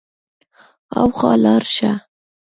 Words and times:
هاخوا 0.93 1.31
لاړ 1.43 1.63
شه. 1.75 1.91